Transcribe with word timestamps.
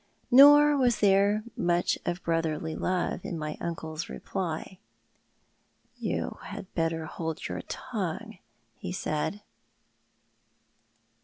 Nor 0.31 0.77
was 0.77 0.99
there 0.99 1.43
much 1.55 1.99
of 2.07 2.23
brotherly 2.23 2.75
love 2.75 3.23
in 3.23 3.37
my 3.37 3.55
uncle's 3.61 4.09
reply.'' 4.09 4.79
You 5.95 6.39
had 6.41 6.73
better 6.73 7.05
hold 7.05 7.47
your 7.47 7.61
tongue," 7.61 8.39
he 8.73 8.91
said. 8.91 9.41